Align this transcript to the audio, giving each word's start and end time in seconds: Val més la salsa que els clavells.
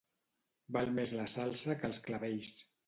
Val 0.79 0.89
més 0.95 1.15
la 1.21 1.29
salsa 1.37 1.79
que 1.83 1.89
els 1.93 2.05
clavells. 2.09 2.55